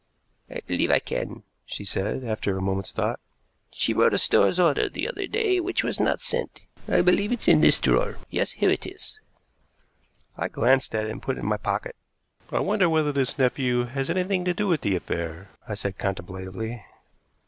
[0.49, 3.19] "I believe I can," she said, after a moment's thought.
[3.71, 6.63] "She wrote a store's order the other day which was not sent.
[6.87, 8.17] I believe it's in this drawer.
[8.31, 9.19] Yes, here it is."
[10.35, 11.95] I glanced at it and put it in my pocket.
[12.51, 16.83] "I wonder whether this nephew has anything to do with the affair?" I said contemplatively.